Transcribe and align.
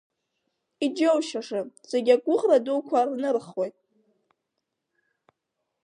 Иџьоушьаша, 0.85 1.59
зегьы 1.89 2.13
агәыӷра 2.15 2.57
дуқәа 2.65 2.99
рнырхуеит. 3.09 3.75